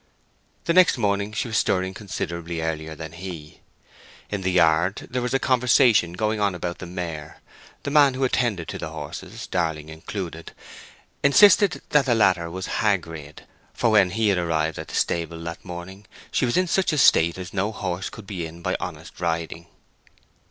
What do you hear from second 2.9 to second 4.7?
than he. In the